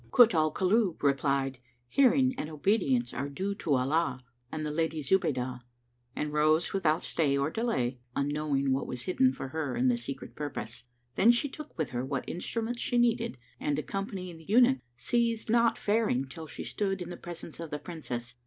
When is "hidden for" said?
9.03-9.49